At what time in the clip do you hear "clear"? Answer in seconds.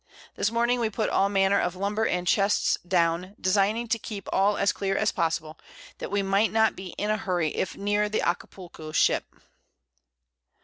4.71-4.97